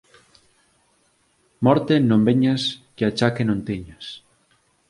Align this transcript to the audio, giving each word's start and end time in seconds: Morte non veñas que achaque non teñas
Morte 1.65 1.93
non 2.09 2.21
veñas 2.29 2.61
que 2.95 3.03
achaque 3.09 3.43
non 3.45 3.59
teñas 3.69 4.05